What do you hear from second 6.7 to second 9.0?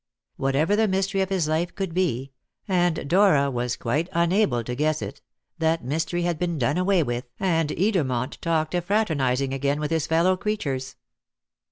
away with, and Edermont talked of